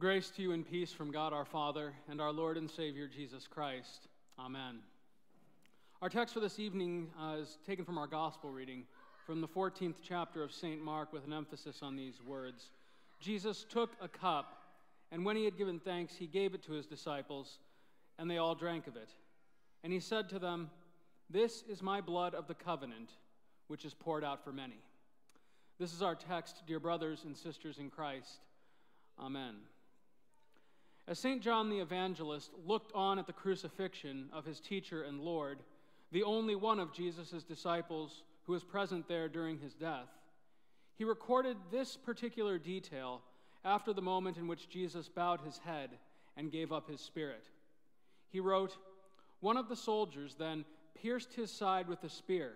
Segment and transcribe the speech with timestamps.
[0.00, 3.46] Grace to you and peace from God our Father and our Lord and Savior Jesus
[3.46, 4.08] Christ.
[4.38, 4.78] Amen.
[6.00, 8.84] Our text for this evening uh, is taken from our gospel reading
[9.26, 10.82] from the 14th chapter of St.
[10.82, 12.70] Mark with an emphasis on these words.
[13.20, 14.62] Jesus took a cup,
[15.12, 17.58] and when he had given thanks, he gave it to his disciples,
[18.18, 19.10] and they all drank of it.
[19.84, 20.70] And he said to them,
[21.28, 23.10] This is my blood of the covenant,
[23.66, 24.80] which is poured out for many.
[25.78, 28.38] This is our text, dear brothers and sisters in Christ.
[29.18, 29.56] Amen.
[31.10, 31.42] As St.
[31.42, 35.58] John the Evangelist looked on at the crucifixion of his teacher and Lord,
[36.12, 40.06] the only one of Jesus' disciples who was present there during his death,
[40.94, 43.22] he recorded this particular detail
[43.64, 45.90] after the moment in which Jesus bowed his head
[46.36, 47.44] and gave up his spirit.
[48.28, 48.76] He wrote,
[49.40, 52.52] One of the soldiers then pierced his side with a spear,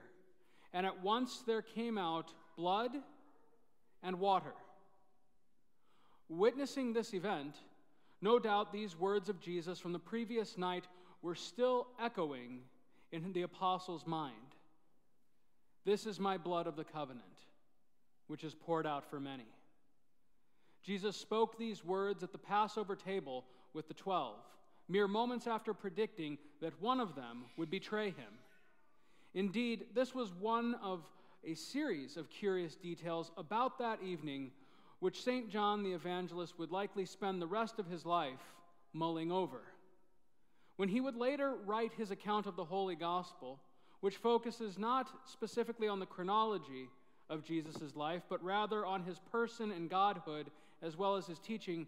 [0.72, 2.92] and at once there came out blood
[4.00, 4.54] and water.
[6.28, 7.56] Witnessing this event,
[8.20, 10.84] no doubt these words of Jesus from the previous night
[11.22, 12.60] were still echoing
[13.12, 14.34] in the apostles' mind.
[15.84, 17.24] This is my blood of the covenant,
[18.26, 19.46] which is poured out for many.
[20.82, 24.36] Jesus spoke these words at the Passover table with the twelve,
[24.88, 28.38] mere moments after predicting that one of them would betray him.
[29.34, 31.00] Indeed, this was one of
[31.46, 34.50] a series of curious details about that evening
[35.04, 35.50] which St.
[35.50, 38.40] John the Evangelist would likely spend the rest of his life
[38.94, 39.60] mulling over.
[40.76, 43.60] When he would later write his account of the Holy Gospel,
[44.00, 46.88] which focuses not specifically on the chronology
[47.28, 51.86] of Jesus' life, but rather on his person and godhood as well as his teaching,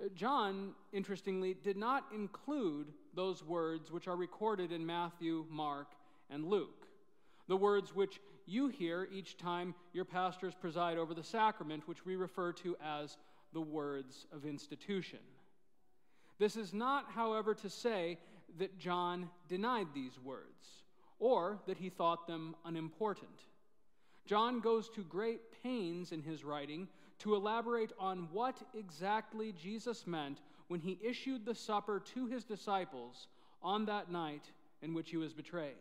[0.00, 5.88] uh, John, interestingly, did not include those words which are recorded in Matthew, Mark,
[6.30, 6.84] and Luke
[7.48, 12.16] the words which you hear each time your pastors preside over the sacrament, which we
[12.16, 13.16] refer to as
[13.52, 15.20] the words of institution.
[16.38, 18.18] This is not, however, to say
[18.58, 20.84] that John denied these words
[21.18, 23.40] or that he thought them unimportant.
[24.26, 26.88] John goes to great pains in his writing
[27.20, 33.28] to elaborate on what exactly Jesus meant when he issued the supper to his disciples
[33.62, 34.44] on that night
[34.82, 35.74] in which he was betrayed.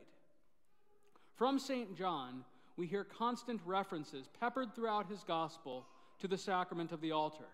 [1.35, 1.97] From St.
[1.97, 2.43] John,
[2.77, 5.85] we hear constant references peppered throughout his gospel
[6.19, 7.45] to the sacrament of the altar.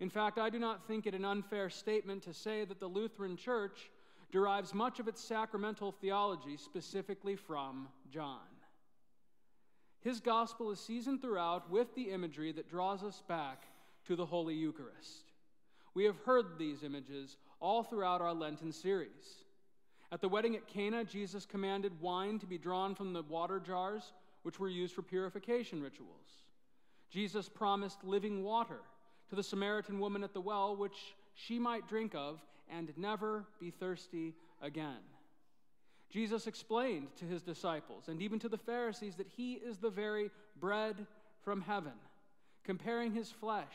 [0.00, 3.36] In fact, I do not think it an unfair statement to say that the Lutheran
[3.36, 3.90] Church
[4.32, 8.40] derives much of its sacramental theology specifically from John.
[10.00, 13.64] His gospel is seasoned throughout with the imagery that draws us back
[14.06, 15.32] to the Holy Eucharist.
[15.94, 19.45] We have heard these images all throughout our Lenten series.
[20.12, 24.12] At the wedding at Cana, Jesus commanded wine to be drawn from the water jars,
[24.42, 26.44] which were used for purification rituals.
[27.10, 28.80] Jesus promised living water
[29.30, 32.40] to the Samaritan woman at the well, which she might drink of
[32.70, 35.02] and never be thirsty again.
[36.08, 40.30] Jesus explained to his disciples and even to the Pharisees that he is the very
[40.60, 41.06] bread
[41.42, 41.92] from heaven,
[42.64, 43.74] comparing his flesh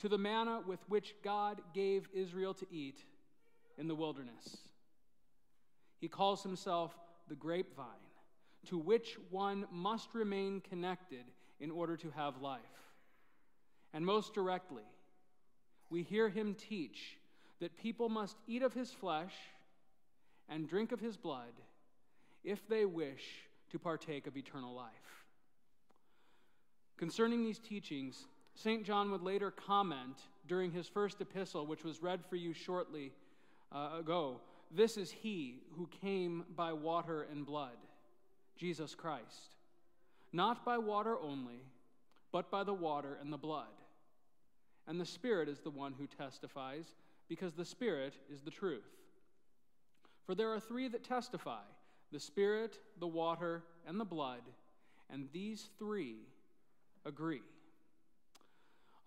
[0.00, 3.04] to the manna with which God gave Israel to eat
[3.78, 4.58] in the wilderness.
[6.02, 6.98] He calls himself
[7.28, 7.86] the grapevine,
[8.66, 11.22] to which one must remain connected
[11.60, 12.60] in order to have life.
[13.94, 14.82] And most directly,
[15.90, 17.18] we hear him teach
[17.60, 19.32] that people must eat of his flesh
[20.48, 21.52] and drink of his blood
[22.42, 23.22] if they wish
[23.70, 24.90] to partake of eternal life.
[26.96, 28.26] Concerning these teachings,
[28.56, 28.84] St.
[28.84, 30.16] John would later comment
[30.48, 33.12] during his first epistle, which was read for you shortly
[33.70, 34.40] uh, ago,
[34.74, 37.76] this is he who came by water and blood,
[38.56, 39.56] Jesus Christ.
[40.32, 41.60] Not by water only,
[42.32, 43.66] but by the water and the blood.
[44.86, 46.86] And the Spirit is the one who testifies,
[47.28, 48.88] because the Spirit is the truth.
[50.26, 51.62] For there are three that testify
[52.10, 54.42] the Spirit, the water, and the blood,
[55.10, 56.16] and these three
[57.04, 57.42] agree.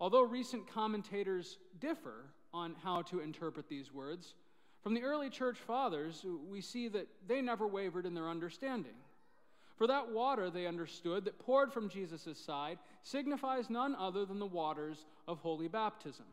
[0.00, 4.34] Although recent commentators differ on how to interpret these words,
[4.86, 8.94] from the early church fathers, we see that they never wavered in their understanding.
[9.74, 14.46] For that water, they understood, that poured from Jesus' side signifies none other than the
[14.46, 16.26] waters of holy baptism.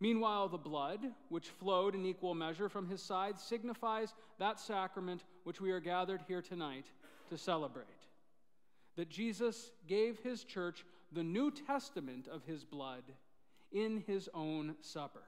[0.00, 5.60] Meanwhile, the blood, which flowed in equal measure from his side, signifies that sacrament which
[5.60, 6.86] we are gathered here tonight
[7.28, 7.84] to celebrate.
[8.96, 13.04] That Jesus gave his church the New Testament of his blood
[13.72, 15.24] in his own supper.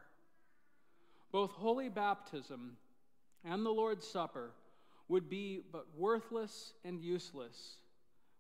[1.35, 2.77] Both holy baptism
[3.45, 4.53] and the Lord's Supper
[5.09, 7.79] would be but worthless and useless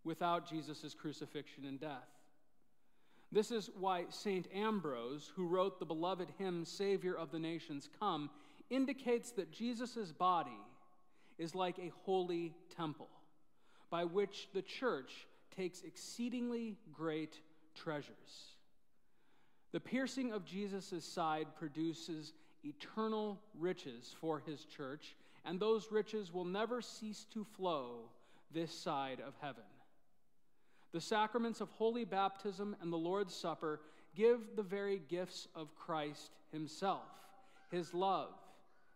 [0.04, 2.06] without Jesus' crucifixion and death.
[3.32, 4.46] This is why St.
[4.54, 8.30] Ambrose, who wrote the beloved hymn, Savior of the Nations Come,
[8.70, 10.60] indicates that Jesus' body
[11.36, 13.10] is like a holy temple,
[13.90, 15.26] by which the church
[15.56, 17.40] takes exceedingly great
[17.74, 18.54] treasures.
[19.72, 22.32] The piercing of Jesus' side produces
[22.64, 28.10] eternal riches for his church, and those riches will never cease to flow
[28.52, 29.62] this side of heaven.
[30.92, 33.80] The sacraments of holy baptism and the Lord's Supper
[34.14, 37.02] give the very gifts of Christ himself
[37.70, 38.30] his love,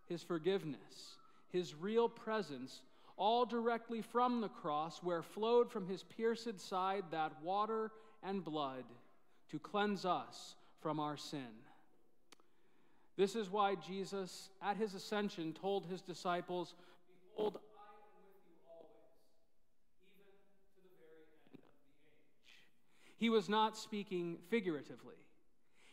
[0.09, 1.17] his forgiveness,
[1.51, 2.83] his real presence,
[3.17, 7.91] all directly from the cross, where flowed from his pierced side that water
[8.23, 8.85] and blood
[9.51, 11.49] to cleanse us from our sin.
[13.19, 16.75] This is why Jesus, at his ascension, told his disciples,
[17.35, 18.95] Behold, I am with you always,
[20.07, 20.39] even
[20.77, 22.55] to the very end of the age.
[23.17, 25.17] He was not speaking figuratively.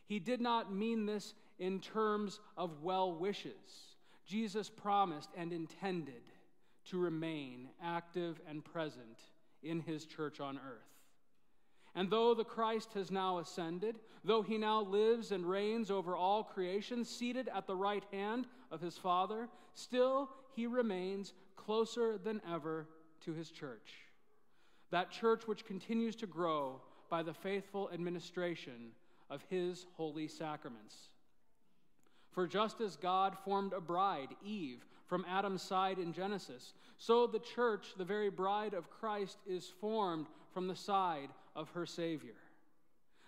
[0.05, 3.95] He did not mean this in terms of well wishes.
[4.27, 6.21] Jesus promised and intended
[6.91, 9.19] to remain active and present
[9.63, 10.94] in his church on earth.
[11.95, 16.43] And though the Christ has now ascended, though he now lives and reigns over all
[16.43, 22.87] creation, seated at the right hand of his Father, still he remains closer than ever
[23.23, 23.93] to his church.
[24.91, 28.91] That church which continues to grow by the faithful administration
[29.29, 31.09] of his holy sacraments.
[32.31, 37.39] For just as God formed a bride, Eve, from Adam's side in Genesis, so the
[37.39, 42.37] church, the very bride of Christ, is formed from the side of her Savior.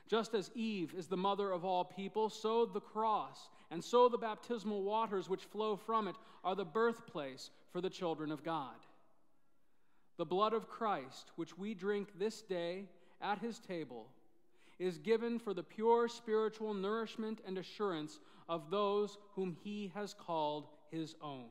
[0.08, 4.18] Just as Eve is the mother of all people, so the cross and so the
[4.18, 6.16] baptismal waters which flow from it
[6.46, 8.78] are the birthplace for the children of God.
[10.16, 12.86] The blood of Christ, which we drink this day
[13.22, 14.08] at his table,
[14.80, 20.68] is given for the pure spiritual nourishment and assurance of those whom he has called
[20.92, 21.50] his own.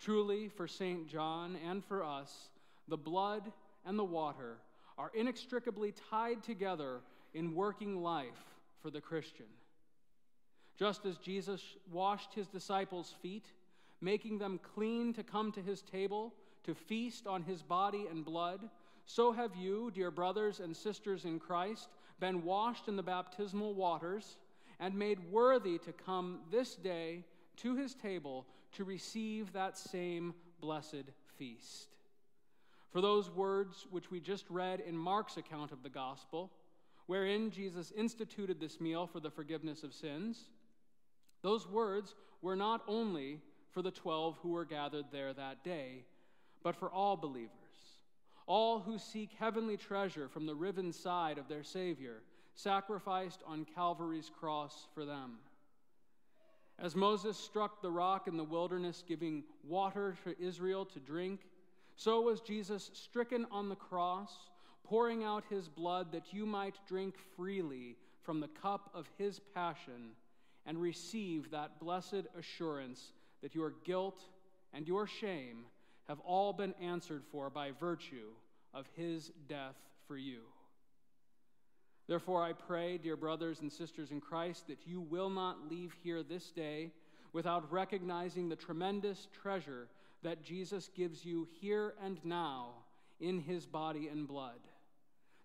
[0.00, 1.06] Truly, for St.
[1.06, 2.48] John and for us,
[2.88, 3.52] the blood
[3.86, 4.56] and the water
[4.98, 7.00] are inextricably tied together
[7.34, 8.44] in working life
[8.82, 9.46] for the Christian.
[10.78, 13.46] Just as Jesus washed his disciples' feet,
[14.00, 16.32] making them clean to come to his table,
[16.64, 18.60] to feast on his body and blood,
[19.06, 21.88] so have you, dear brothers and sisters in Christ,
[22.20, 24.36] been washed in the baptismal waters
[24.78, 27.24] and made worthy to come this day
[27.56, 31.04] to his table to receive that same blessed
[31.38, 31.88] feast.
[32.90, 36.50] For those words which we just read in Mark's account of the gospel,
[37.06, 40.50] wherein Jesus instituted this meal for the forgiveness of sins,
[41.42, 43.40] those words were not only
[43.70, 46.04] for the twelve who were gathered there that day,
[46.62, 47.50] but for all believers,
[48.46, 52.22] all who seek heavenly treasure from the riven side of their Savior,
[52.54, 55.38] sacrificed on Calvary's cross for them.
[56.78, 61.40] As Moses struck the rock in the wilderness, giving water for Israel to drink,
[62.00, 64.32] so was Jesus stricken on the cross,
[64.84, 70.12] pouring out his blood that you might drink freely from the cup of his passion
[70.64, 73.12] and receive that blessed assurance
[73.42, 74.22] that your guilt
[74.72, 75.66] and your shame
[76.08, 78.30] have all been answered for by virtue
[78.72, 79.76] of his death
[80.08, 80.40] for you.
[82.08, 86.22] Therefore, I pray, dear brothers and sisters in Christ, that you will not leave here
[86.22, 86.92] this day
[87.34, 89.88] without recognizing the tremendous treasure
[90.22, 92.68] that Jesus gives you here and now
[93.20, 94.60] in his body and blood.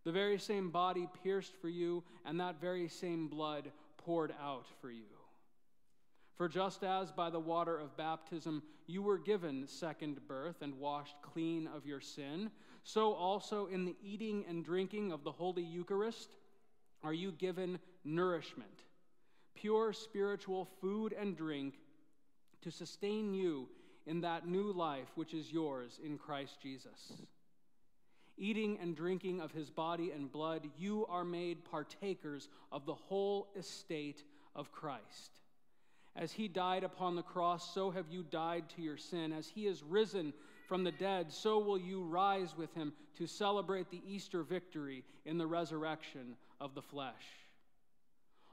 [0.03, 4.91] The very same body pierced for you, and that very same blood poured out for
[4.91, 5.03] you.
[6.36, 11.15] For just as by the water of baptism you were given second birth and washed
[11.22, 12.51] clean of your sin,
[12.84, 16.36] so also in the eating and drinking of the Holy Eucharist
[17.03, 18.84] are you given nourishment,
[19.55, 21.75] pure spiritual food and drink
[22.62, 23.67] to sustain you
[24.05, 27.13] in that new life which is yours in Christ Jesus.
[28.38, 33.47] Eating and drinking of his body and blood, you are made partakers of the whole
[33.57, 34.24] estate
[34.55, 35.39] of Christ.
[36.15, 39.33] As he died upon the cross, so have you died to your sin.
[39.33, 40.33] As he is risen
[40.67, 45.38] from the dead, so will you rise with him to celebrate the Easter victory in
[45.38, 47.13] the resurrection of the flesh.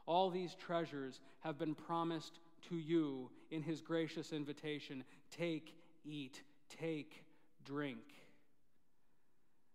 [0.06, 2.38] All these treasures have been promised
[2.68, 6.42] to you in his gracious invitation take, eat,
[6.80, 7.24] take,
[7.64, 7.98] drink.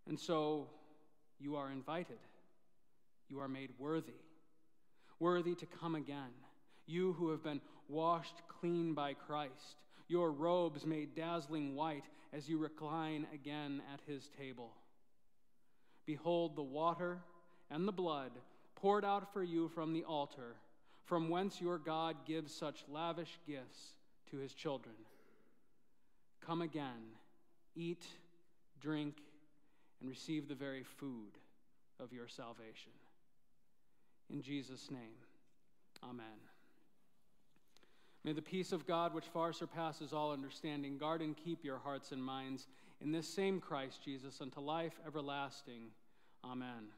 [0.08, 0.68] And so
[1.40, 2.20] you are invited.
[3.30, 4.14] You are made worthy,
[5.20, 6.32] worthy to come again.
[6.86, 12.58] You who have been washed clean by Christ, your robes made dazzling white as you
[12.58, 14.72] recline again at his table.
[16.06, 17.20] Behold the water
[17.70, 18.32] and the blood
[18.76, 20.56] poured out for you from the altar,
[21.08, 23.94] from whence your God gives such lavish gifts
[24.30, 24.94] to his children.
[26.46, 27.16] Come again,
[27.76, 28.06] eat,
[28.82, 29.16] drink,
[30.00, 31.32] and receive the very food
[32.00, 32.92] of your salvation.
[34.30, 35.18] In Jesus' name,
[36.04, 36.26] amen.
[38.26, 42.12] May the peace of God, which far surpasses all understanding, guard and keep your hearts
[42.12, 42.68] and minds
[43.00, 45.84] in this same Christ Jesus unto life everlasting.
[46.44, 46.90] Amen.